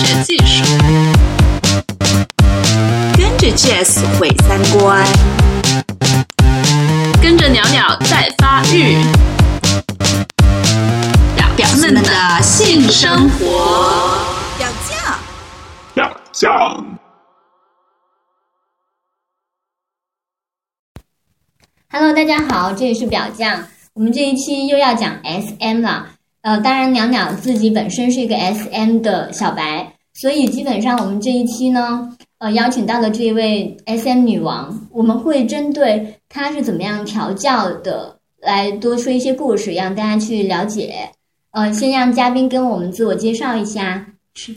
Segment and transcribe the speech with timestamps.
[0.00, 0.64] 学技术，
[3.18, 5.04] 跟着 Jazz 毁三观，
[7.20, 8.96] 跟着鸟鸟在发育，
[11.36, 14.16] 表表们的性生活，
[14.56, 15.18] 表酱，
[15.92, 16.98] 表酱。
[21.92, 23.66] Hello，大家好，这里是表酱。
[23.92, 26.06] 我们这一期又要讲 SM 了。
[26.42, 41.10] 呃，当然，鸟鸟自己本身是一个 SM 的小白，所以基本上我们这一期呢，呃，邀请到的这一位 SM 女王，我们会针对她是怎么样调教的，来多说一些故事，让大家去了解。
[41.50, 44.06] 呃，先让嘉宾跟我们自我介绍一下。
[44.34, 44.54] 是。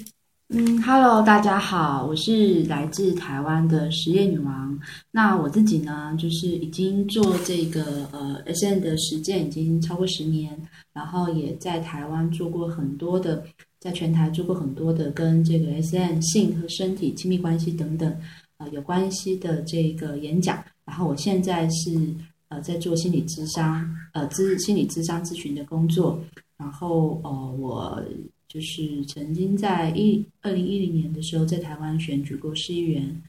[0.56, 4.80] 嗯，Hello，大家好，我是来自台湾的实业女王。
[5.10, 10.56] 那我自己呢，就是已经做这个呃 S N 的实践已经超过十年，
[10.94, 13.44] 然后也在台湾做过很多的，
[13.80, 18.16] 在全台做过很多的跟这个 S N 性和身体亲密关系等等
[18.58, 20.64] 呃有关系的这个演讲。
[20.86, 22.14] 然后我现在是
[22.50, 26.22] 呃在做心理咨商呃咨心理咨商咨询的工作。
[26.58, 28.04] 然后呃我。
[28.46, 33.20] 就是曾经在一二零一零年的时候，在台湾选举过市议员，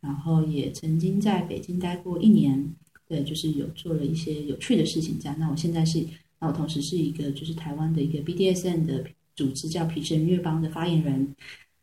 [0.00, 2.68] 然后也曾经在北京待过一年，
[3.06, 5.16] 对，就是有做了一些有趣的事情。
[5.20, 6.04] 这样，那我现在是，
[6.40, 9.04] 那我同时是一个就是台湾的一个 BDSN 的
[9.36, 11.32] 组织叫皮神乐帮的发言人，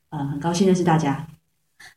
[0.09, 1.25] 呃，很高兴认识大家。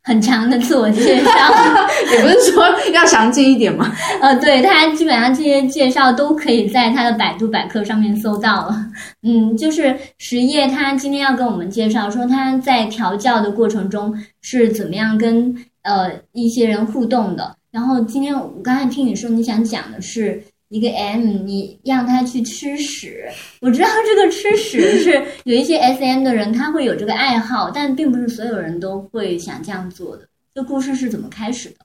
[0.02, 1.30] 很长的自我介绍，
[2.12, 3.92] 也不是说要详尽一点吗？
[4.20, 8.86] 呃，对他基本上这些介绍都可以在他的百度百科上面搜到了。
[9.22, 17.56] 嗯，就是实业，他今天要跟我们介绍说他在调教的过程中是怎么样跟呃一些人互动的。
[17.70, 20.42] 然后今天我刚才听你说你想讲的是。
[20.72, 23.28] 一个 M，你让他去吃屎。
[23.60, 30.26] 我知道这个吃屎是 有一些 SM 的人他会有这个爱好，但并不是所有人都会想这样做的。
[30.54, 31.76] 这故事是怎么开始的？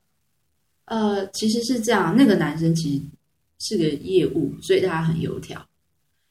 [0.86, 3.04] 呃，其实是这样，那个男生其实
[3.60, 5.62] 是个业务，所以他很油条。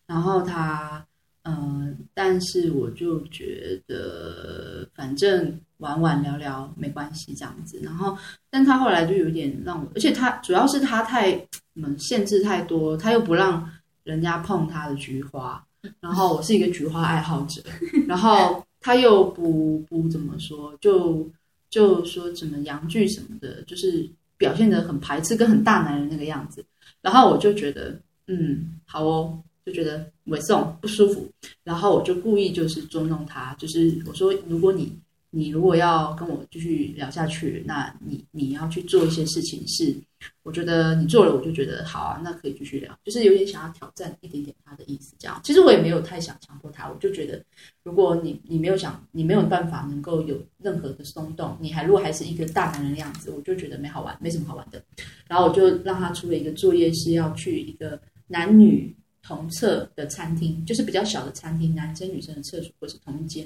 [0.07, 1.05] 然后他，
[1.45, 7.79] 嗯，但是我就觉得，反正玩玩聊聊没关系这样子。
[7.83, 8.17] 然后，
[8.49, 11.39] 但他后来就有点让我，而且他主要是他太。
[11.81, 13.71] 们限制太多，他又不让
[14.05, 15.65] 人家碰他的菊花，
[16.01, 17.63] 然后我是一个菊花爱好者，
[18.09, 21.29] 然后他又不不怎么说，就
[21.71, 26.65] 就说什么阳具什么的，就是表现的很排斥，跟很大男人那个样子，
[27.01, 31.31] 然后我就觉得，嗯，好哦，就觉得猥送不舒服，
[31.63, 34.93] 然后我就故意就是捉弄他，就是我说如果你。
[35.31, 39.95] 你如果要跟我继续聊下去，那你你要去做一些事情，是
[40.43, 45.39] 我觉得你做了，我就觉得好啊，那可以继续聊，就是有点想要挑战一点点他的意思，这样。
[45.45, 47.45] 其实我也没有太想强迫他，我就觉得
[47.83, 54.83] 如果你你没有想，你没有办法能够有任何的松动，你还如果还是一个大男人的样子，我就觉得没好玩，没什么好玩的。
[55.29, 63.45] 然后我就让他出了一个作业，是要去一个男女同厕的餐厅，就是比较小的餐厅，男生女生的厕所或是同间。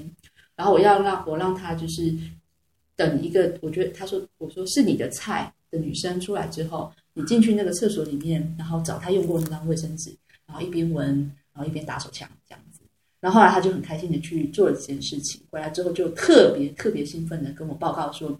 [0.61, 2.15] 然后我要让我让他就是
[2.95, 11.09] 等一个，我觉得他说我说是你的菜的女生出来之后，你进去那个厕所里面，然后找他用过那张卫生纸，然后一边闻，
[11.55, 12.83] 然后一边打手枪这样子。
[13.21, 18.39] 然后后来他就很开心的去做了这件事情，回来之后就特别特别兴奋的跟我报告说：“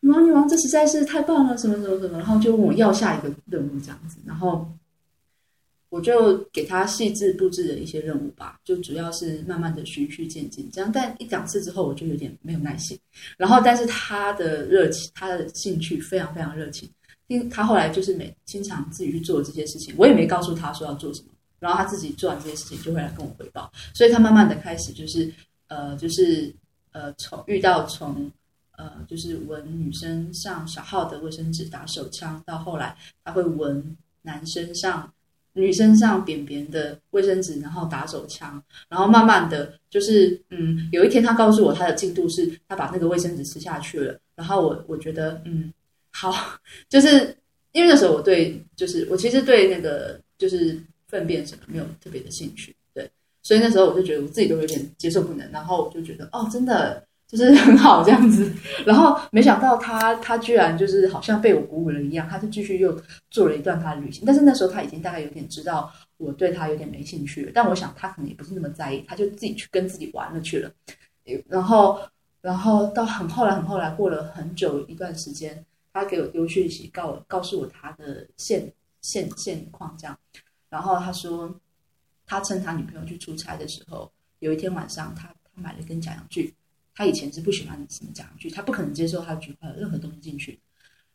[0.00, 4.66] 女王女王，这实在是太棒了，什么什么什么。”然后就问我要下一个任务这样子，然后。
[5.92, 10.90] 我就给他细致布置了一些任务吧，就主要是慢慢的循序渐进这样。
[10.90, 12.98] 但一两次之后，我就有点没有耐心。
[13.36, 16.88] 然后，但是他的热情，他的兴趣非常非常热情。
[17.26, 21.28] 因他后来就是每经常自己去做这些事情，我也没告诉他说要做什么。
[21.60, 23.70] 然后他自己做完这些事情，就会来跟我汇报。
[23.94, 25.30] 所以他慢慢的开始就是
[25.68, 26.50] 呃，就是
[26.92, 28.32] 呃，从遇到从
[28.78, 35.12] 呃，就是闻女生上小号的卫生纸打手枪，到后来他会闻男生上。
[35.54, 45.72] 女生上扁扁的卫生纸，然后打手枪，然后慢慢的就是，嗯，有一天他告诉我他的进度是，他把那个卫生纸吃下去了，然后我我觉得，嗯，
[46.10, 46.32] 好，
[46.88, 47.36] 就是
[47.72, 53.10] 因为那时候我对，就是我其实对那个就是粪便什么没有特别的兴趣，对，
[53.42, 57.04] 所以那时候我就觉得我自己都有点接受不能，然后我就觉得，哦，真的。
[57.32, 58.52] 就是很好这样子，
[58.84, 62.94] 然后没想到他他居然就是好像被我鼓舞了一样，他就继续又
[63.30, 64.22] 做了一段他的旅行。
[64.26, 70.70] 但是那时候他已经大概有点知道我对他有点没兴趣了，但我想他可能也不是那么在意，他就自己去跟自己玩了去了。
[71.48, 71.98] 然后
[72.42, 78.70] 然后到很后来很后来过了很久一段时间，他给我丢讯息告告诉我他的现
[79.00, 80.18] 现现况这样，
[80.68, 81.58] 然后他说
[82.26, 86.52] 他趁他女朋友去出差的时候，有一天晚上他他买了根假阳具。
[86.94, 90.58] 他以前是不喜欢什么假洋具，他不可能接受他菊花有任何东西进去。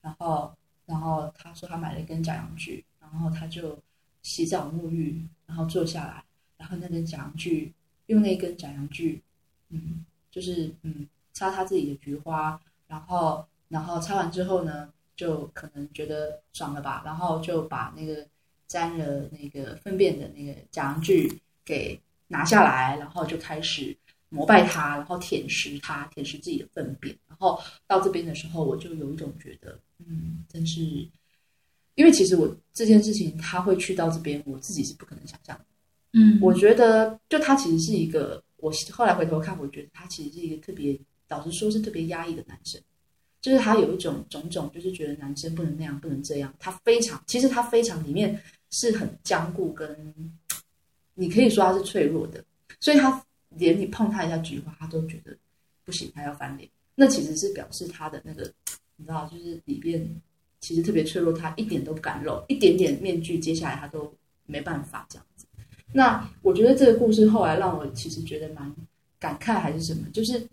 [0.01, 3.77] 然后，然后他说他买了一根假阳具，然后他就
[4.21, 6.23] 洗澡沐浴，然后坐下来，
[6.57, 7.73] 然后那根假阳具
[8.05, 9.21] 用那根假阳具，
[9.69, 18.25] 嗯，就是嗯擦他自己的菊花，然后然后擦完之后呢，就可能觉得爽了吧，然后就把那个
[18.67, 23.97] 沾了那个粪便的那个假阳具给拿下来，然后就开始。
[24.29, 27.17] 膜拜他，然后舔食他，舔食自己的粪便。
[27.27, 30.81] 然后到这边的时候，我就有一种觉得，嗯，真是，
[31.95, 35.65] 因为其实我这件事情他会去到这边，我自己是不可能想象的。
[36.13, 42.81] 嗯，我觉得就他其实是一个，我后来回头看，我觉得他其实是一个特别，老实说是特别压抑的男生，
[43.41, 46.53] 就是他有一种种种，就是觉得男生不能那样，不能这样。
[46.59, 48.41] 他非常，其实他非常里面
[48.71, 50.33] 是很坚固，跟
[51.13, 52.43] 你可以说他是脆弱的，
[52.79, 53.23] 所以他。
[53.57, 55.35] 连你碰他一下菊花，他都觉得
[55.83, 56.69] 不行，他要翻脸。
[56.95, 58.51] 那其实是表示他的那个，
[58.95, 60.03] 你知道，就是里边
[60.59, 64.11] 其实特别脆弱，他一点都不敢露，一点点面具接下来，他都
[64.45, 65.45] 没办法这样子。
[65.93, 68.75] 那我觉得这个故事后来让我其实觉得蛮
[69.19, 70.47] 感慨，还是什么，就是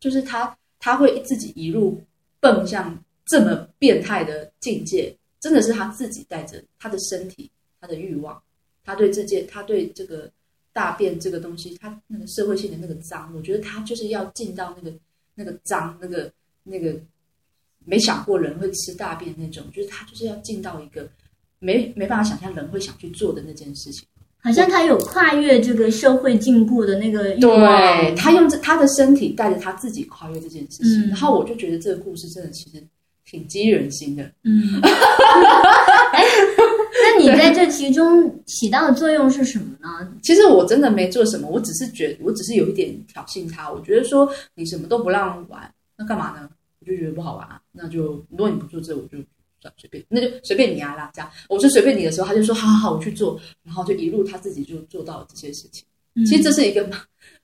[0.00, 2.02] 就是他他会自己一路
[2.40, 7.50] 奔向这么变态的境界，真的是他自己带着他的身体、
[7.80, 8.42] 他的欲望，
[8.84, 10.30] 他对这件，他对这个。
[10.76, 14.94] 大便这个东西，它那个社会性的那个脏，我觉得他就是要进到那个
[15.34, 16.30] 那个脏，那个
[16.64, 16.94] 那个
[17.86, 21.08] 没想过人会吃大便那种，就是他就是要进到一个
[21.60, 24.06] 没没办法想象人会想去做的那件事情。
[24.42, 27.58] 好像他有跨越这个社会进步的那个欲望。
[27.58, 32.84] 对他用他的身体带着他自己跨越这件事情，然后我就觉得这个故事真的其实
[33.24, 34.30] 挺激人心的。
[34.44, 34.78] 嗯。
[37.26, 40.12] 那你在这其中起到的作用是什么呢？
[40.22, 43.70] 其实我真的没做什么，我只是觉，我只是有一点挑衅他。
[43.70, 46.48] 我觉得说你什么都不让玩，那干嘛呢？
[46.80, 47.60] 我就觉得不好玩啊。
[47.72, 49.18] 那就如果你不做这，我就
[49.60, 51.10] 算随便，那就随便你啊啦。
[51.14, 53.40] 这样我说随便你的时候，他就说好好好，我去做。
[53.62, 55.84] 然后就一路他自己就做到了这些事情。
[56.26, 56.88] 其实这是一个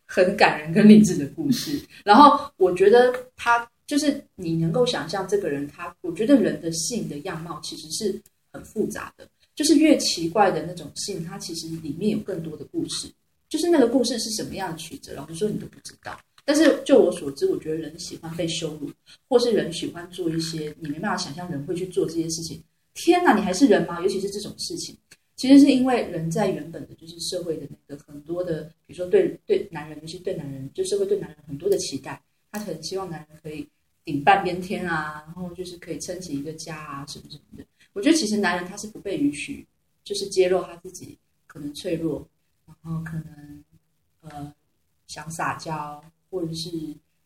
[0.06, 1.80] 很感人跟励志的故事。
[2.04, 8.20] 然后我觉得他就是你能够想象这个人，他我觉得人的性的样貌其实是
[8.52, 9.26] 很复杂的。
[9.54, 13.08] 就是越奇怪的那种性，它其实里面有更多的故事。
[13.48, 16.18] 就是那个故事是什么样的曲折，老实说你都不知道。
[16.44, 18.90] 但是就我所知，我觉得人喜欢被羞辱，
[19.28, 22.60] 或是人喜欢做一些你没办法想象人会去做这些事情。
[22.94, 24.00] 天哪，你还是人吗？
[24.00, 24.96] 尤其是这种事情，
[25.36, 32.20] 其实是因为人在原本的就是社会的那个很多的，比如说对对男人，尤其对男人，就社会对男人很多的期待，
[32.50, 33.68] 他很希望男人可以
[34.04, 37.64] 顶半边天啊，然后就是可以撑起一个家啊，什么什么的。
[37.92, 39.66] 我觉得其实男人他是不被允许，
[40.02, 42.26] 就是揭露他自己可能脆弱，
[42.66, 43.64] 然后可能
[44.22, 44.54] 呃
[45.06, 46.70] 想撒娇，或者是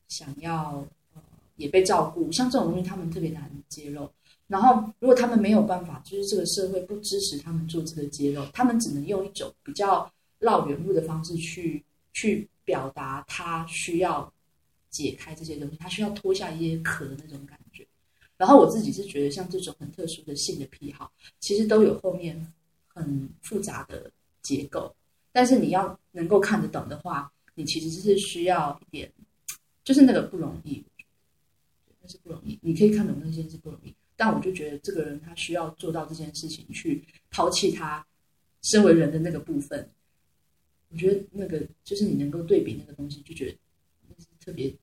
[0.08, 0.84] 想要
[1.14, 1.22] 呃
[1.56, 4.10] 也被照顾，像这种东西他们特别难揭露。
[4.48, 14.32] 然后如果他们没有办法，就是这个社会不支持他们做这个揭露，他们只能用一种比较绕远路的方式去去表达他需要
[14.90, 17.86] 解开这些东西，他需要脱下一些壳的那种感觉。
[18.36, 21.10] 然后我自己是觉得，像这种很特殊的性的癖好，
[21.40, 22.52] 其实都有后面
[22.88, 24.10] 很复杂的
[24.42, 24.94] 结构。
[25.32, 29.10] 但是你要能够看得懂的话，你其实是需要一点，
[29.84, 30.84] 就是那个不容易，
[32.02, 32.58] 那是不容易。
[32.62, 38.06] 你可以看懂那些是不容易，但我就觉得这个人他需要做到这件事情，去抛弃他
[38.62, 39.88] 身为人的那个部分。
[40.90, 43.56] 我觉得那个就是你能够对比那个东西，就觉得
[44.08, 44.74] 那是特别。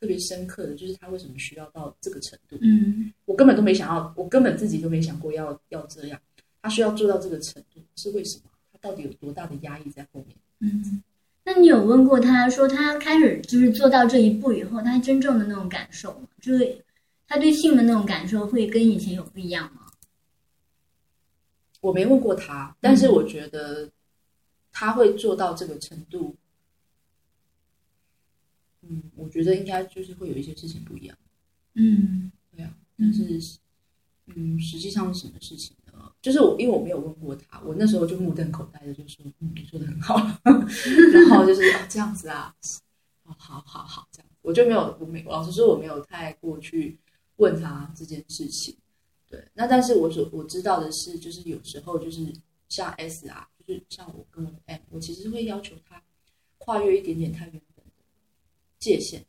[0.00, 2.56] 特别深刻的就是他为什么需要到这个程度？
[2.60, 6.20] 嗯，我根本都没想到，我根本自己都没想过要要这样。
[6.62, 8.44] 他需要做到这个程度是为什么？
[8.72, 10.36] 他到底有多大的压抑在后面？
[10.60, 11.02] 嗯，
[11.44, 16.28] 那你有问过他说，他开始就是做到这一步以后，他真正的那种感受吗？
[16.40, 16.84] 就是
[17.26, 19.82] 他对性的那种感受会跟以前有不一样吗？
[21.80, 23.88] 我没问过他，但是我觉得
[24.72, 26.36] 他会做到这个程度。
[28.88, 31.16] 嗯，我觉得应该就是会有一些事情不一样。
[31.74, 33.58] 嗯，对啊，但是，
[34.26, 36.12] 嗯，实际上是什么事情呢？
[36.22, 40.16] 就是我，因为我没有问过他，我那时候就目瞪口呆的就说：“嗯，你说的很好。
[40.44, 42.54] ”然后就是啊，这样子啊，
[43.24, 46.98] 哦，好好好，这样，我就没有，我没，老实说，我没有太过去
[47.36, 48.74] 问他这件事情。
[49.28, 52.32] 对，那但是我所我知道的是，就是有时候就是
[52.68, 56.02] 像 S 啊，就是像我跟我的 M，我其实会要求他
[56.56, 57.60] 跨越一点点他原。
[58.78, 59.22] 界限，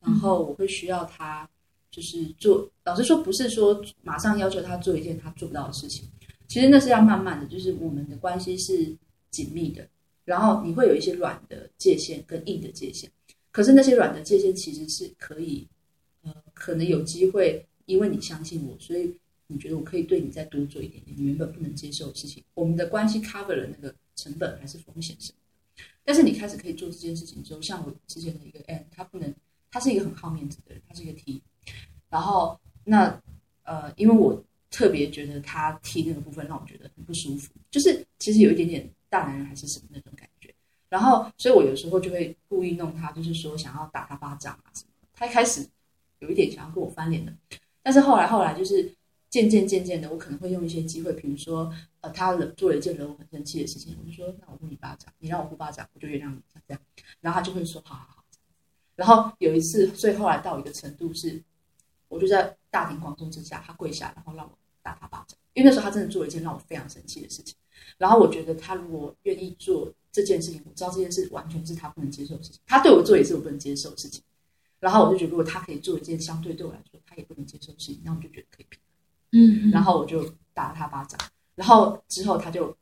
[0.00, 1.48] 然后我会需要他，
[1.90, 2.70] 就是做。
[2.84, 6.08] 老实说，不是说马上要求他做一件他做不到的事情。
[6.48, 8.96] 其实那是要慢慢的，就是我们的关系是
[9.30, 9.86] 紧密的。
[10.24, 13.10] 然后你会有一些软的界限跟硬的界限。
[13.52, 15.66] 可是那些软的界限其实是可以，
[16.22, 19.12] 呃，可能有机会，因为你相信我，所以
[19.48, 22.42] 你觉得我可以对你再多做一点点你原本不能接受的事情。
[22.54, 25.38] 我们的关系 cover 了那个成本还是风险什么。
[26.10, 29.32] 但是你开始可以做这件事情之后，像我之前的一个 N，他不能，
[29.70, 31.40] 他是一个很好面子的人，他是一个 T，
[32.08, 33.16] 然后那
[33.62, 40.52] 呃，因为我特别觉得他 T 那个部分让我觉得很不舒服，就是其实有一点点大男人还是什么那种感觉。
[40.88, 44.90] 然后，所以我有时候就会故意弄他，就是说想要打他巴掌啊什么。
[45.12, 45.64] 他一开始
[46.18, 47.32] 有一点想要跟我翻脸的，
[47.84, 48.92] 但是后来后来就是
[49.30, 51.72] 渐渐渐渐的，我可能会用一些机会，比如说
[52.02, 56.82] 呃，他做了一件惹我很生气的事情，我就说那我呼你巴掌，你让我呼巴掌，我就原谅你，这样。
[57.20, 58.24] 然后他就会说好好好。
[58.96, 61.42] 然后有一次，所以后来到一个程度是，
[62.08, 67.54] 我就在大庭广众之下，他跪下，然后让我打他巴掌，因为那时候他真的做了一件让我非常生气的事情。
[67.96, 69.92] 然后我觉得他如果愿意做。
[70.12, 72.60] 这件事情我知道，这件事完全是他不能接受的事情。
[72.66, 74.20] 他对我做也是我不能接受的事情。
[74.80, 78.80] 然后我就觉得，如果他可以做一件相对对我来说他也不能接受的事情，那我就觉得可以平
[79.32, 80.22] 嗯，然后我就
[80.54, 81.18] 打了他巴掌。
[81.54, 82.76] 然后之后他就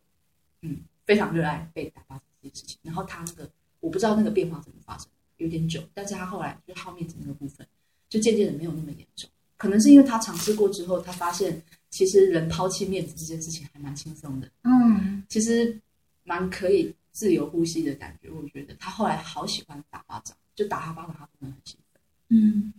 [0.62, 2.78] 嗯非常热爱被打巴掌这件事情。
[2.82, 3.50] 然后他那个
[3.80, 5.82] 我不知道那个变化怎么发生，有点久。
[5.94, 7.66] 但是他后来就好面子那个部分，
[8.08, 9.28] 就渐渐的没有那么严重。
[9.56, 14.48] 可能是因为他尝试过之后，他发现其实人抛弃面子这件事情还蛮轻松的。
[14.62, 15.80] 嗯，其实
[16.24, 16.94] 蛮可以。
[17.10, 22.00] 自由呼吸的感觉，我觉得他后来好喜欢打巴掌，就打他巴掌，他可能很兴奋。
[22.28, 22.72] 嗯，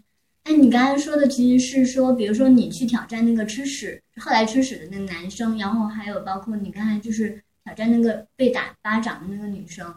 [0.50, 9.94] 那你刚才说的其实是说，比如说你去挑战那个吃屎，后来吃屎的那个男生，然后还有包括你刚才就是挑战那个被打巴掌的那个女生。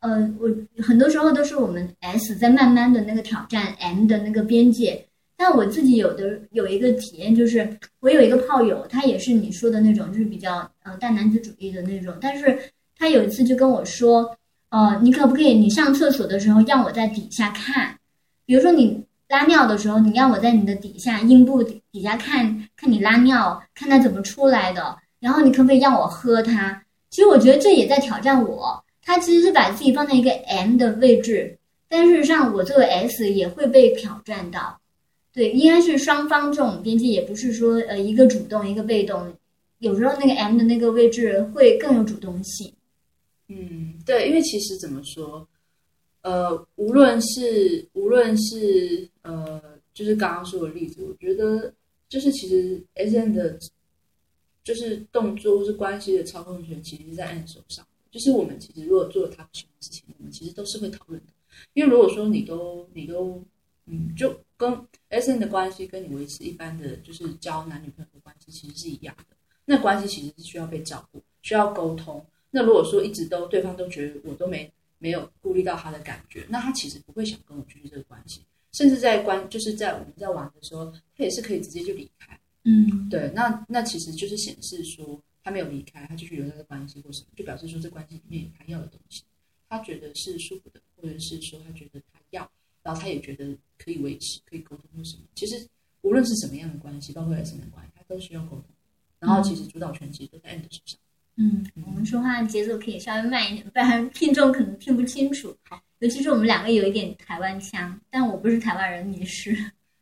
[0.00, 0.50] 呃，我
[0.82, 5.04] 很多时候都是我们 S 在慢慢的那个挑战 M 的那个边界。
[5.36, 12.58] 但我自己有的有一个体验，就是我有一个炮友，他也是你说的那种，就是比较呃大男子主义的那种，但是。
[13.00, 14.36] 他有一次就跟我说
[14.70, 17.96] ：“呃，你可不可以，你上厕所的时候让我在底下看，
[18.44, 24.96] 比如说你拉尿的时候，你让我在你的底下阴部底下看看你拉尿，看它怎么出来的。
[25.20, 26.82] 然后你可不可以让我喝它？
[27.10, 28.82] 其实我觉得这也在挑战我。
[29.00, 31.58] 他其实是把自己放在一个 M 的位置，
[31.88, 34.78] 但事实上我作为 S 也会被挑战到。
[35.32, 39.32] 对，应该是双方这种边界，也不是说呃一个主动一个被动，
[39.78, 42.70] 有时候那个 M 的那个位置会更有主动性。”
[43.48, 45.48] 嗯，对，因为其实怎么说，
[46.20, 51.72] 呃，无论是无论是呃，就是刚刚说的例子，我觉得
[52.08, 53.58] 就是其实 S N 的，
[54.64, 57.86] 就是动作或是关系的操控权，其实是在 N 手上。
[58.10, 61.32] 就是我们其实如果做了他不喜欢的事情，我们其实都是会讨论的。
[61.74, 63.44] 因为如果说你都你都
[63.84, 72.24] 嗯，就跟 S N 的关系跟你维持一般的就是交男女朋友的关系其实是一样的，那关系其实是需要被照顾，需要沟通。
[72.50, 78.40] 那如果说一直都对方都觉得我都没没有顾虑到他的感觉，那他其实不会想跟我继续这个关系，
[78.72, 82.38] 甚至在关就是在我们在玩的时候，他也是可以直接就离开。
[82.64, 89.22] 嗯，对，那那其实就是显示说他没有离开，他继续留在这关系或什么，就表示说这关系里面有他要的东西，
[89.68, 92.50] 他觉得是舒服的，或者是说他觉得他要，
[92.82, 95.22] 然后他也觉得可以维持，可以沟通或什么。
[95.34, 95.66] 其实
[96.02, 98.64] 无论是什么样的关系，包括爱情的关系，他都需要沟通。
[99.18, 100.98] 然后其实主导权其实都在 End 手上。
[101.36, 105.56] 嗯，我们说话节奏可以稍微慢一点，不然听众可能听不清楚。
[105.62, 109.56] 好，尤其是我们两个有一点台湾腔，但我不是台湾人，你是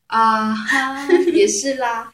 [0.07, 2.12] 啊哈，也是啦。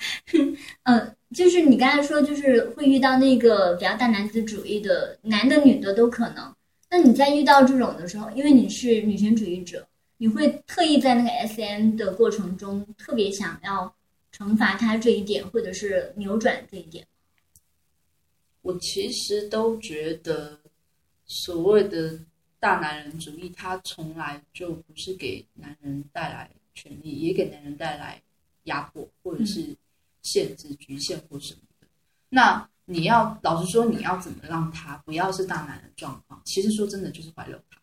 [0.84, 6.54] 嗯，就是你刚才说，就是会遇到那个比较大男子主义的男的、女的都可能。
[6.88, 9.86] 那你在遇到这种的时候，因为你是女权主义者，
[10.18, 13.92] 你会特意在那个 S M 的过程中特别想要
[14.36, 17.04] 惩罚他这一点，或者是扭转这一点。
[18.60, 20.60] 我其实都觉得，
[21.26, 22.16] 所谓的
[22.62, 28.22] 大男人主义，他从来就不是给男人带来权利，也给男人带来
[28.66, 29.76] 压迫，或者是
[30.22, 31.88] 限制、局限或什么的。
[32.28, 36.40] 那你要老实说，你要怎么让他不要是大男人状况？
[36.44, 37.80] 其实说真的，就是怀柔他，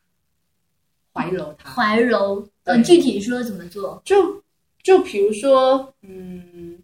[1.12, 2.50] 怀柔他，怀柔。
[2.64, 4.02] 呃，具体说怎么做？
[4.06, 4.42] 就
[4.82, 6.82] 就比如说，嗯，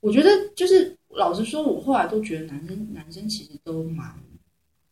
[0.00, 0.98] 我觉得就是。
[1.12, 4.14] 老实说，我后来都觉得男生男生其实都蛮，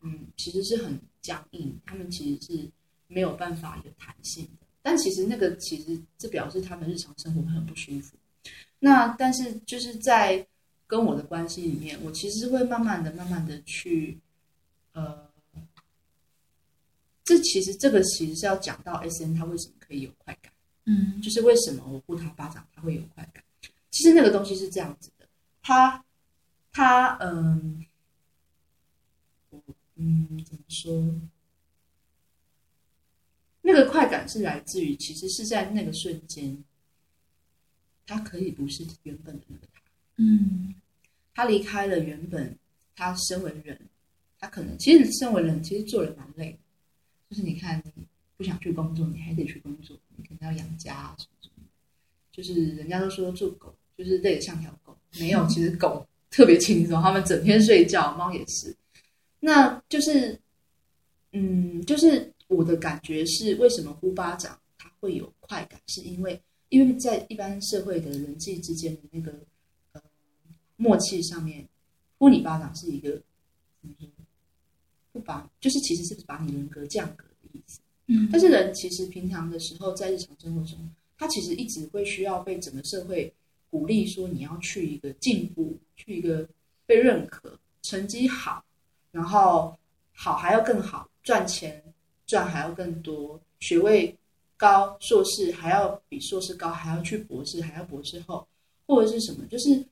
[0.06, 2.70] 嗯，其实是很僵硬，他们其实是
[3.08, 4.66] 没有办法有弹性的。
[4.82, 8.16] 但其实那个其实这表示他们日常生活很不舒服。
[8.78, 10.46] 那但是就是在
[10.86, 14.16] 跟我的关系里面，我其实会慢慢的、慢慢的去，
[14.92, 15.28] 呃，
[17.24, 20.52] 这其实这个其实是要讲到 S N 他为什么可以有快感，
[20.84, 23.42] 嗯，就是为什么我呼他巴掌他会有快感。
[23.90, 25.26] 其实那个东西是这样子的，
[25.62, 26.02] 他。
[26.78, 27.86] 他嗯，
[29.96, 31.14] 嗯，怎么说？
[33.62, 36.62] 那个快感是来自于，其实是在那个瞬间，
[38.06, 39.80] 他可以不是原本的那个他，
[40.16, 40.74] 嗯
[41.34, 42.56] 他离开了原本
[42.94, 43.78] 他身为人，
[44.38, 46.56] 他可能其实身为人，其实做人蛮累，
[47.28, 51.64] 就是你看你不想去工作，你还得去工作，你可能要养家啊什么什么，
[52.30, 58.76] 就是人家都说做狗就是累得像条狗，没有，其实狗特别轻松，他们整天睡觉，猫也是，
[59.46, 60.36] 那就是，
[61.30, 69.32] 嗯，就是我的感觉是，为什么呼巴掌它会有快感，是因为因为在一般社会的人际之间的那个
[69.92, 70.02] 呃
[70.74, 71.64] 默契上面，
[72.18, 73.10] 呼你巴掌是一个
[73.80, 74.08] 怎么说？
[75.12, 77.78] 不把，就是其实是把你人格降格的意思。
[78.08, 80.76] 嗯但是人其实平常的时候，在日常生活中，
[81.16, 83.32] 他其实一直会需要被整个社会
[83.70, 86.48] 鼓励，说你要去一个进步，去一个
[86.84, 88.64] 被认可，成绩好，
[89.16, 89.74] 然后
[90.12, 91.82] 好还要更好，赚钱
[92.26, 94.14] 赚还要更多，学位
[94.58, 98.46] 高，硕士还要比硕士高，还要去博士，还要博士后，
[98.86, 99.82] 或者是什么，就是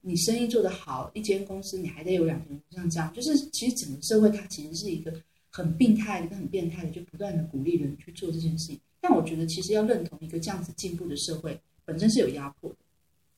[0.00, 5.14] 你生意做得好，一间公司你还得有两个人，像这样，就是其实整个社会它其实是一个
[5.48, 8.80] 很病态的、很变态的，就不断的鼓励人去做这件事情。
[9.00, 12.76] 但我觉得，其实要认同一个这样子进步的社会，本身是有压迫的，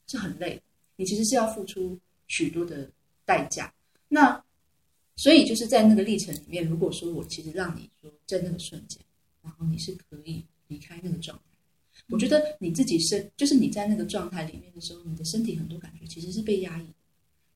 [0.06, 0.62] 是很累的。
[0.96, 1.98] 你其实是要付出
[2.28, 2.88] 许多的
[3.26, 3.70] 代价。
[4.08, 4.42] 那
[5.16, 9.00] 所以就是在那个历程里面，如果说我其实让你说在那个瞬间，
[9.42, 16.94] 然后你是可以离开那个状态，我觉得你自己身就是你在那个状态里面的时候，你的身体很多感觉其实是被压抑的，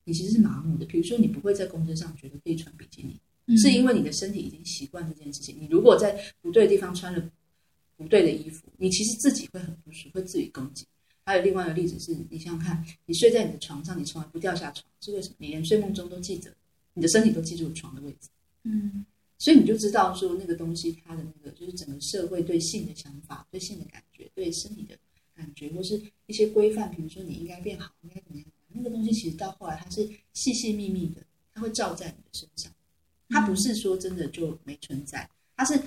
[0.04, 0.86] 你其实是麻木的。
[0.86, 5.56] 比如说，你不会在工作上觉得可以穿比基尼，嗯是因为你的身体已经习惯这件事情。
[5.58, 7.30] 你如果在不对的地方穿了
[7.96, 10.86] 不对的衣服，你其实自己会很不舒服，会自己攻击。
[11.24, 15.34] 还有另外一个例子是，你想想看，你睡在你的床上，你从来不掉下床，是为什么？
[15.38, 16.50] 你连睡梦中都记着，
[16.98, 18.28] 你的身体都记住床的位置，
[18.64, 19.06] 嗯。
[19.40, 24.98] 所以你就知道说那个东西它的那个就是整个社会对性的想法、对性的感觉、对身体的
[25.36, 31.22] 感觉，或是一些规范，比如说你应该变好，应该怎么样，那个东西其实到后来它是细细密密的，
[31.54, 32.72] 它会照在你的身上。
[33.28, 35.80] 它不是说真的就没存在，它是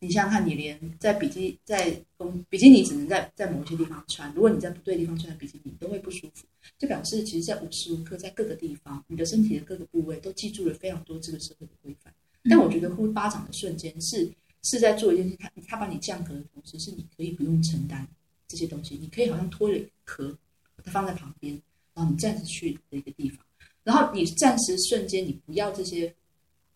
[0.00, 6.46] 你想想看，你连在比基在公比基尼只能在在某些地方穿，如果你在不对的地方穿比基尼，你都会不舒服，
[6.78, 12.14] 就表示其实在无时无刻在各个地方，你的身体的各个部位都记住了非常多这个社会的规范。
[12.44, 14.30] 但我觉得呼巴掌的瞬间是
[14.62, 18.06] 是在做一件事，他他把你降格的同时，是你可以不用承担
[18.46, 20.30] 这些东西，你可以好像脱了一个壳，
[20.76, 21.60] 把它放在旁边，
[21.94, 23.44] 然后你暂时去的一个地方，
[23.82, 26.14] 然后你暂时瞬间你不要这些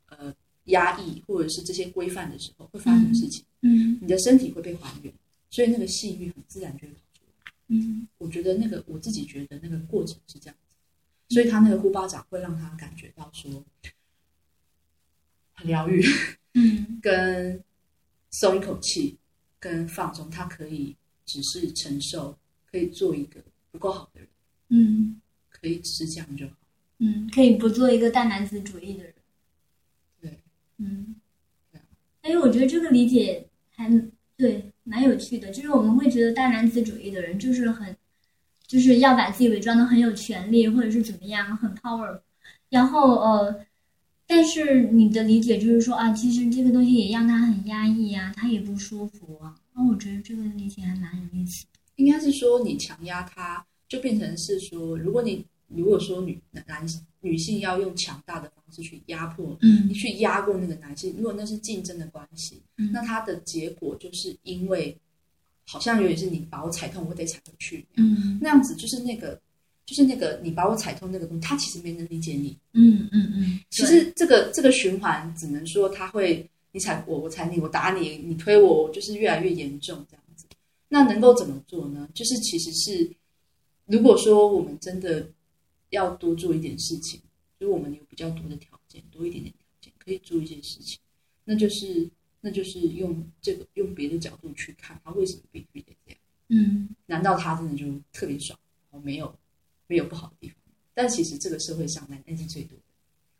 [0.08, 0.34] 呃
[0.66, 3.44] 压抑或者是这些规范的时候，会发生什么事情？
[3.62, 5.12] 嗯你的身体会被还原，
[5.50, 7.52] 所以那个性欲很自然就会跑出来。
[7.68, 10.76] 嗯我觉得那个我自己觉得那个过程是这样子，
[11.34, 13.64] 所以他那个呼巴掌会让他感觉到说
[15.52, 16.04] 很疗愈，
[16.54, 17.62] 嗯 跟
[18.30, 19.16] 松一口气，
[19.58, 22.38] 跟放松，他可以只是承受，
[22.70, 24.28] 可以做一个不够好的人，
[24.68, 25.20] 嗯
[25.50, 26.54] 可以只是这样就好。
[26.98, 29.14] 嗯，可以不做一个大男子主义的人。
[30.82, 31.14] 嗯
[31.70, 31.84] 对啊，
[32.22, 33.88] 哎，我觉得这个理解还
[34.36, 35.50] 对，蛮有趣的。
[35.50, 37.96] 就是我们会觉得大男子主义的人就是很，
[38.66, 42.20] 就是要把自己伪装的很有权利，或者是怎么样，很 power。
[42.68, 43.64] 然后呃，
[44.26, 49.54] 但是你的理解就是说啊，其实这个东西也让他很压抑啊，他也不舒服啊。
[49.74, 51.64] 那、我觉得这个理解还蛮有意思。
[51.96, 56.88] 应该是说你强压他，就变成是说，如果你如果说女男男
[57.22, 64.94] 女性要用强大的方式去压迫嗯你去压过那个男性，如果那是竞争的关系，嗯那它的结果就是因为
[65.66, 69.40] 好像有点是你把我踩痛，我得踩回去，嗯那样子就是那个
[69.86, 72.56] 就是那个你把我踩痛那个东西，他其实没能理解你。
[72.72, 80.46] 嗯嗯嗯，其实这个这个循环只能说他会你踩我，我踩你，我打你，你推我，就是越来越严重这样子。
[80.88, 82.08] 那能够怎么做呢？
[82.14, 83.10] 就是其实是
[83.86, 85.26] 如果说我们真的
[85.92, 87.20] 要多做一点事情，
[87.58, 90.98] 所以我们有比较多的条件，多一点点条件，可以做一些事情，
[91.44, 96.18] 那就是那就是用这个用别的角度去看他为什么必须得这样。
[96.48, 98.58] 嗯难道他真的就特别爽，
[98.90, 99.38] 然后没有
[99.86, 100.56] 没有不好的地方？
[100.94, 102.84] 但其实这个社会上男 N 是最多的，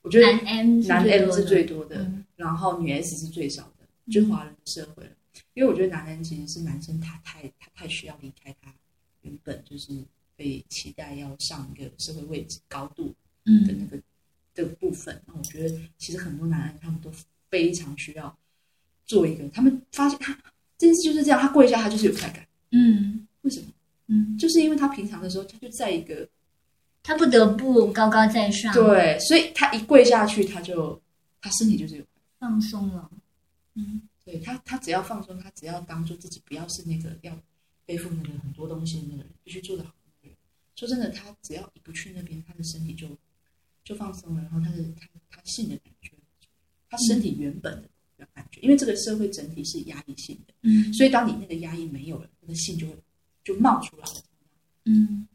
[0.03, 5.11] 我觉得男 M 是男最 M 是最多的，嗯然后女 S 是最少的，就华人的社会了。
[5.55, 8.73] 因为我觉得男人其实是男生他太他太需要离开他
[9.23, 10.05] 原本就是
[10.37, 13.14] 被期待要上一个社会位置高度的
[13.45, 14.03] 嗯那个
[14.55, 15.21] 的部分。
[15.27, 17.11] 那我觉得其实很多男人他们都
[17.51, 18.37] 非常需要
[19.05, 20.33] 做一个，他们发现他
[20.79, 23.66] 这件事就是这样，他跪下他就是有快感，嗯为什么？
[24.07, 26.29] 嗯，就是因为他平常的时候他就在一个
[27.03, 31.01] 他不得不高高在上，对，所以他一跪下去他就
[31.40, 32.05] 他身体就是有。
[32.42, 33.09] 放松了。
[33.75, 37.33] 嗯，对他，他只要放松，他只要当做自己不要是那个要
[37.87, 39.95] 背负那个很多东西的那个人，必须做的好。
[40.87, 43.07] 说真的，他只要一不去那边，他的身体就
[43.85, 46.11] 就放松了，然后他的他他性的感觉，
[46.90, 47.73] 他身体原本
[48.18, 52.97] 的感觉，因为这个社会整体是压抑性的，嗯所以当你那个压抑没有了，那个性就会
[53.45, 54.23] 就冒出来了。
[54.87, 55.29] 嗯，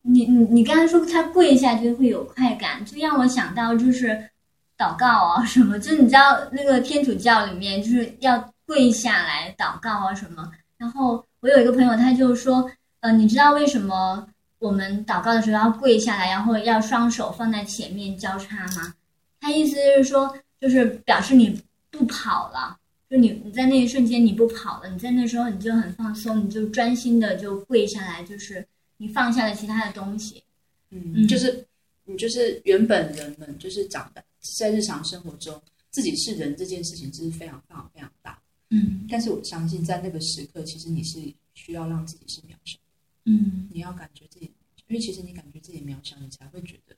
[0.00, 4.30] 你你你刚才说他跪下就会有快感，就让我想到就是
[4.78, 10.50] 祷告啊什么，就你知道那个天主教里面就是要跪下来祷告啊什么。
[10.78, 12.70] 然后我有一个朋友他就说，
[13.04, 14.26] 呃，你知道为什么
[14.58, 18.94] 我们祷告的时候要跪下来，然后要双手放在前面交叉吗？
[19.40, 22.78] 他意思就是说，就是表示你不跑了。
[23.10, 30.42] 就你你在那一瞬间你不跑了，你在那时候你就很放松，你就专心的就跪下来，就是你放下了其他的东西。
[30.88, 31.62] 嗯，嗯就是
[32.06, 38.38] 你就是原本人们就是长的在日常生活中自己是人这件事情，这是非常非常非常大的。
[38.70, 41.20] 嗯但是我相信，在那个时刻，其实你是
[41.52, 42.78] 需要让自己是渺小，
[43.24, 44.50] 嗯你要感觉自己，
[44.86, 46.94] 因为其实你感觉自己渺小，你才会觉得，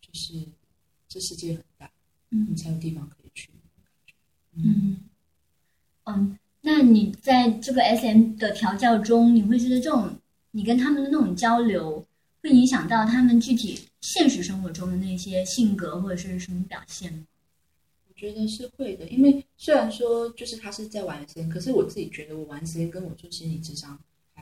[0.00, 0.46] 就是
[1.08, 1.90] 这世界很大，
[2.28, 3.50] 你嗯才有地方可以去。
[4.56, 4.98] 嗯
[6.04, 10.16] 嗯，那你在这个 S M 的调教中，你会觉得这种
[10.50, 12.06] 你跟他们的那种交流，
[12.42, 17.26] 会影响到他们具体现实生活中的那些性格或者是什么表现吗？
[18.06, 23.98] 我觉得是会的，因为虽然说就是他是在玩时间，可是我自己觉得我玩时间跟我做心理智商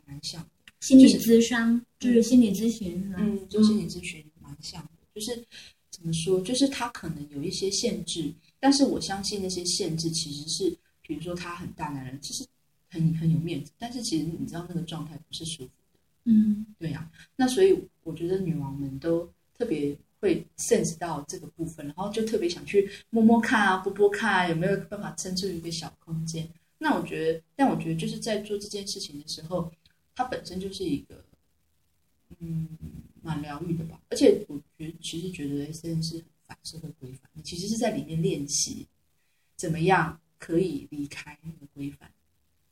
[0.07, 0.49] 还蛮像的。
[0.81, 3.17] 心理咨商就是心理咨询是吧？
[3.21, 5.45] 嗯，就心理咨询蛮像的，就是
[5.91, 12.45] 怎么说，就是他可能有一些限制，但是我相信那些限制其实是，比如说他很大男人，其实
[12.91, 26.49] 很很有面子，但是其实你知道那个状态不是舒服的，嗯对呀、那所以我觉得女王们都特别会 sense 到这个部分，然后就特别想去摸摸看啊，拨拨看啊，有没有办法撑出一个小空间。
[26.79, 29.71] 那我觉得，但我觉得就是在做这件事情的时候，
[30.15, 31.25] 它本身就是一个，
[32.39, 32.69] 嗯，
[33.23, 34.01] 蛮疗愈的吧。
[34.11, 38.87] 而且我觉，其实觉得 S N 是很反社会规范，你其实是在里面练习
[39.57, 42.11] 怎么样可以离开那个规范，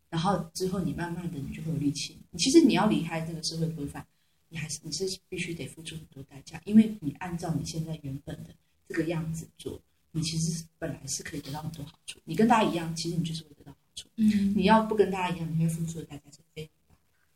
[0.08, 2.18] 然后之后你慢慢的你就会有力气。
[2.30, 4.06] 你其实你要离开这个社会规范，
[4.48, 8.50] 你还是你是必须得付出很多代价，因为你按照你现在原本的
[8.88, 9.80] 这个样子做，
[10.12, 12.18] 你其实本来是可以得到很多好处。
[12.24, 14.08] 你跟大家一样，其实你就是会得到好处。
[14.16, 16.74] 嗯你要不跟大家一样，你会付出的代价是非常。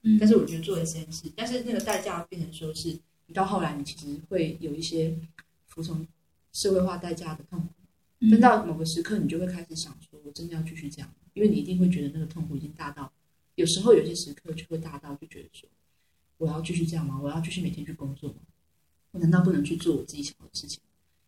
[0.04, 5.18] 嗯，但是我觉得做 S N 是，但是那个代价变成说是，你到后来你其实会有一些
[5.66, 6.06] 服从
[6.52, 7.66] 社会化代价的痛苦。
[8.20, 13.12] 嗯等到某个时刻，你就会开始想说，我真的要继续这样吗，因为你一定会觉得那个痛苦已经大到，
[13.56, 15.68] 有时候有些时刻就会大到，就觉得说，
[16.38, 17.20] 我要继续这样吗？
[17.20, 18.36] 我要继续每天去工作吗？
[19.10, 20.80] 我难道不能去做我自己想要的事情？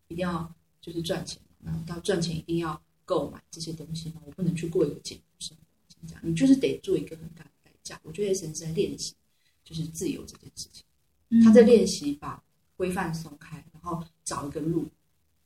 [0.09, 1.65] 一定要就是赚钱吗？
[1.65, 4.23] 然后到赚钱一定要购买这些东西吗？
[4.25, 5.63] 我不能去过一个简朴生活？
[6.07, 7.45] 这样，你就是得做一个很大
[7.87, 8.01] 的代价。
[8.03, 9.15] 我觉得神是在练习，
[9.65, 10.85] 就是自由这件事情。
[11.29, 12.43] 嗯他在练习把
[12.77, 14.87] 规范松开，然后找一个路，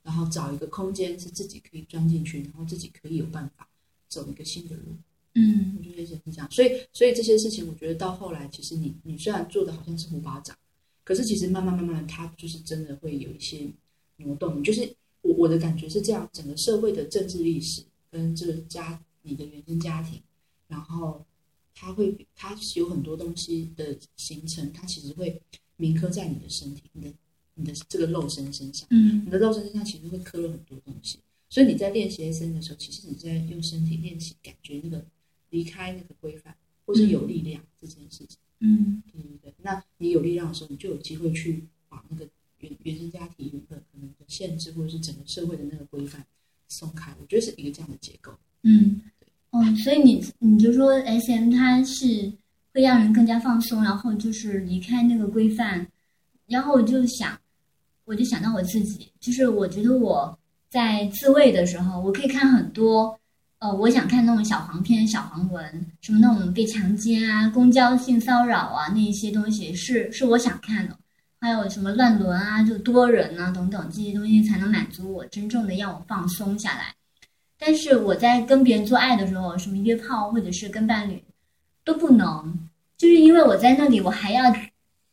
[0.03, 3.67] 然后找一个空间是自己可以钻进去，然后自己可以有办法
[4.07, 4.95] 走一个新的路。
[5.33, 10.55] 嗯我觉得是这样，所以所以这些事情，我觉得到后来，其实你你虽然做的好像是虎巴掌，
[11.03, 13.71] 可是其实慢慢慢慢，它就是真的会有一些
[14.17, 14.61] 挪动。
[14.61, 20.21] 就是我我的感觉是这样，整个社会的政治历史跟这个家你的原生家庭，
[20.67, 21.25] 然后
[21.73, 25.41] 它会它有很多东西的形成，它其实会
[25.77, 27.13] 铭刻在你的身体、你的
[27.55, 28.87] 你的这个肉身身上。
[28.91, 35.05] 嗯你的肉身身上其实会刻了很多东西，所以你在练习 S N 的时候，其实你在用身体练习，感觉那个
[35.49, 36.55] 离开那个规范，
[36.85, 38.37] 或是有力量这件事情。
[38.59, 42.29] 嗯对对对，那你有力量的时候，你就有机会去把那个
[42.59, 46.25] 原原生家庭原本可能的限制，或者是整个社会的那个规范
[46.67, 47.15] 松开。
[47.19, 48.31] 我觉得是一个这样的结构。
[48.63, 49.01] 嗯，
[49.51, 52.31] 嗯，所以你你就说 S M 它是
[52.73, 55.85] 会让人更加放松，然后就是离开那个规范，
[56.47, 57.37] 然后我就想，
[58.05, 63.19] 我就想到我自己，就是我觉得我在自慰的时候，我可以看很多，
[63.59, 70.97] 呃，我想看那种小黄片、小黄文，什么那种被强奸啊、公交性骚扰啊那一些东西是是我想看的，
[71.41, 76.95] 还有什么乱伦啊、就多人啊等等这些东西，才能满足我真正的让我放松下来。
[77.63, 81.23] 但是我在跟别人做爱的时候，什么约炮或者是跟伴侣
[81.85, 82.51] 都不能，
[82.97, 84.41] 就是因为我在那里，我还要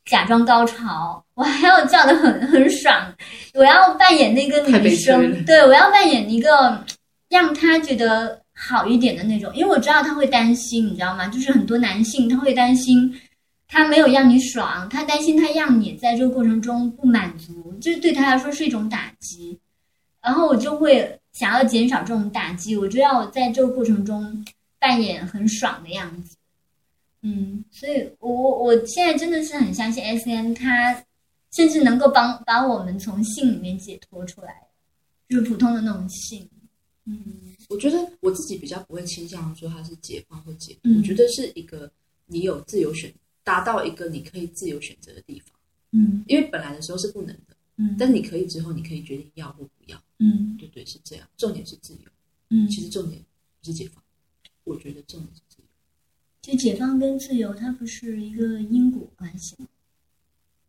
[0.07, 3.15] 假装高潮，我还要叫的很很爽，
[3.53, 6.83] 我要扮演那个女生，对我要扮演一个
[7.29, 11.29] 让他觉得好一点的那种，因为我知道他会担心，你知道吗？
[11.29, 13.15] 就是很多男性他会担心。
[13.71, 19.61] 他没有让你爽，他担心他让你在这个过程中不满足，这对他来说是一种打击。
[20.21, 24.45] 然后我就会想要减少这种打击，我就要在这个过程中
[24.79, 26.37] 扮演很爽的样子。
[27.23, 31.05] 嗯，所以我我我现在真的是很相信 S N，它
[31.53, 34.55] 甚至能够帮把我们从性里面解脱出来，
[35.29, 36.49] 就是普通的那种性。
[37.07, 37.25] 嗯
[37.71, 41.91] 我觉得我自己比较不会倾向说它是解放或解脱，嗯我觉得是一个
[42.27, 45.55] 你有自由选，达到一个你可以自由选择的地方。
[45.93, 47.48] 嗯因为本来的时候是不能的，
[47.79, 50.01] 嗯但是你可以之后，你可以决定要或不要。
[50.19, 51.29] 嗯对对，是这样。
[51.37, 52.11] 重点是自由，
[52.51, 53.25] 嗯，其实重点
[53.61, 54.03] 不是解放，
[54.65, 55.65] 我觉得重点是自由。
[56.43, 59.69] 其实解放跟自由它不是一个因果关系吗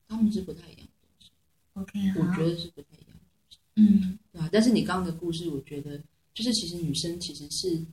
[0.07, 1.29] 他们是不太一样的东西
[1.73, 4.49] ，？OK，我，觉得是不太一样的东西，嗯对啊。
[4.51, 6.01] 但是你刚刚的故事，我觉得
[6.33, 7.83] 就是其实女生其实是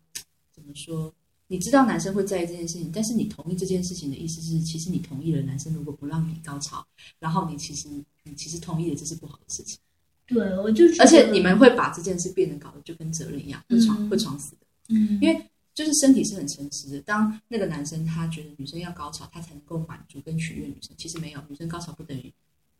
[0.52, 1.14] 怎么说？
[1.48, 6.84] 你知道男生会在意这件事情，但是你同意这件事情的意思是，其实你同意了男生如果不让你高潮，
[7.20, 7.88] 然后你其实
[8.26, 9.78] 你其实同意了这是不好的事情，
[10.26, 14.58] 对，我就是而且你们会把这件事变得搞得就跟责任一样，会闯嗯会闯死的。
[14.88, 17.00] 嗯，因为就是身体是很诚实的。
[17.00, 22.32] 当那个男生他觉得女生要高潮，他才能够满足跟取悦女生，其实没有，女生高潮不等于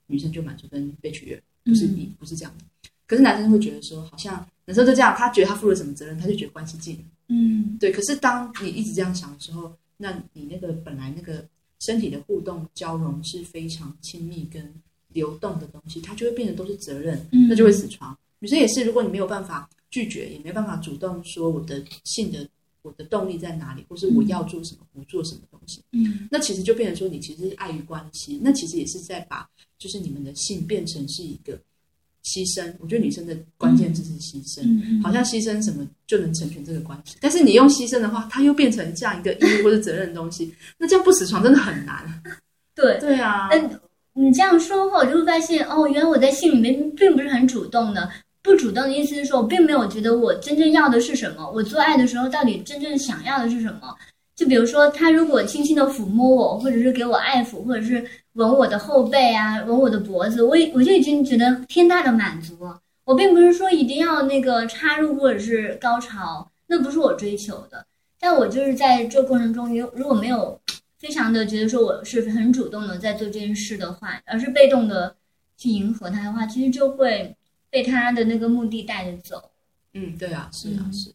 [0.06, 2.64] 女生就满足跟被取悦，不是嗯你不是这样的。
[3.06, 7.02] 可是男生会觉得说，好像男生就这样，他觉得他负了什么责任，他就觉得关系近了。
[7.28, 11.46] 嗯对，可是当你一直这样想的时候，那你那个本来那个
[11.80, 14.74] 身体的互动交融是非常亲密跟
[15.16, 18.16] 流动的东西，它就会变得都是责任，嗯那就会死床。
[18.38, 22.46] 女生也是，如果你没有办法拒绝，也没办法主动说我的性的
[22.82, 29.48] 我的动力在哪里，或是我要做什么，不做什么东西，嗯那其实就变成说你其实是碍于关系，那其实也是在把
[29.78, 31.58] 就是你们的性变成是一个
[32.24, 32.72] 牺牲。
[32.78, 34.60] 我觉得女生的关键字是牺牲。
[34.64, 42.22] 嗯，好像牺牲什么就能成全这个关系，但是你用牺牲的话，它又变成这样一个义务或者责任的东西，那这样不死床真的很难。
[42.76, 42.98] 对。
[43.00, 43.80] 对啊，嗯，
[44.18, 48.08] 你这样说话，我就会发现，哦，原来我在性里面并不是很主动的。
[48.42, 51.50] 不主动的意思是说，我并没有觉得我真正要的是什么。
[51.52, 53.94] 我做爱的时候，到底真正想要的是什么？
[54.34, 58.02] 就比如说，他如果轻轻的抚摸我，或者是给我爱抚，或者是
[58.34, 62.78] 吻我的后背啊，吻我的脖子，我已我就已经觉得天大的满足了。
[63.04, 67.84] 我并不是说一定要那个插入或者是高潮，那不是我追求的。
[68.18, 70.58] 但我就是在这过程中，如如果没有
[71.06, 75.16] 非常的觉得说我是很主动的在做这件事的话，而是被动的
[75.56, 77.32] 去迎合他的话，其实就会
[77.70, 79.52] 被他的那个目的带着走。
[79.94, 81.14] 嗯，对啊，是啊，嗯是。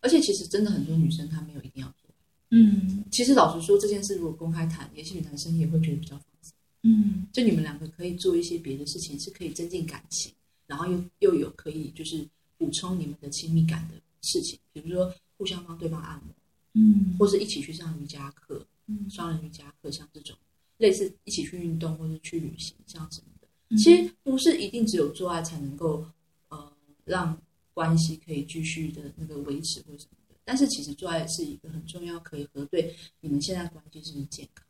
[0.00, 2.10] 而且其实真的很多女生她没有一定要做。
[2.50, 6.52] 嗯其实老实说，这件事如果公开谈，也许男生也会觉得比较放松。
[6.82, 10.32] 嗯就你们两个可以做一些别的事情，是可以增进感情，
[10.66, 12.26] 然后又又有可以就是
[12.58, 16.34] 补充你们的亲密感的事情，比如说互相帮对方按摩，
[16.74, 20.36] 嗯或是一起去上瑜伽课，嗯双人瑜伽课，像这种
[20.78, 23.48] 类似一起去运动或者去旅行，像什么的。
[23.68, 26.04] 嗯其实不是一定只有做爱才能够
[26.48, 26.72] 呃
[27.04, 27.40] 让
[27.72, 34.66] 关系可以继续的那个维持或什么的，但是其实做爱是一个很重要，可以核对你们现在关系是不是健康，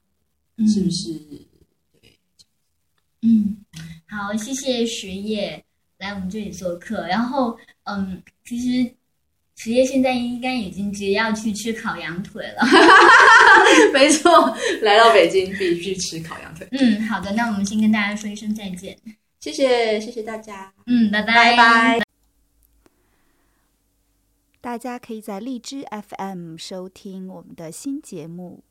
[0.57, 1.15] 嗯是不是
[1.93, 2.19] 对。
[3.23, 3.65] 嗯，
[4.07, 5.65] 好，谢谢学业
[5.99, 7.07] 来我们这里做客。
[7.07, 8.95] 然后，嗯，其实
[9.63, 12.63] 实业现在应该已经急着要去吃烤羊腿了。
[13.93, 16.67] 没错，来到北京必须吃烤羊腿。
[16.73, 18.97] 嗯，好的，那我们先跟大家说一声再见。
[19.39, 22.01] 谢谢，谢谢大家，嗯，拜拜拜。
[24.63, 28.63] 大家可以在荔枝 FM 收听我们的新节目。